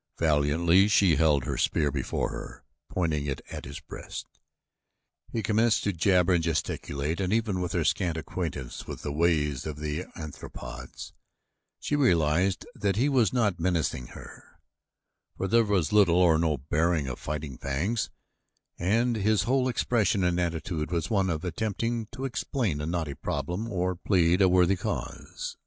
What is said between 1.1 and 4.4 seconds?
held her spear before her, pointing it at his breast.